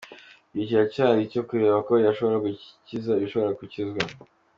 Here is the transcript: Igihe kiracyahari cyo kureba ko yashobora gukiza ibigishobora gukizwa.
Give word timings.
Igihe 0.51 0.67
kiracyahari 0.69 1.31
cyo 1.33 1.41
kureba 1.47 1.77
ko 1.87 1.93
yashobora 2.05 2.41
gukiza 2.45 3.09
ibigishobora 3.13 3.57
gukizwa. 3.59 4.01